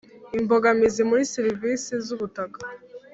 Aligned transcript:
Imbogamizi 0.37 1.01
muri 1.09 1.23
serivisi 1.33 1.91
z 2.05 2.07
ubutaka 2.15 2.59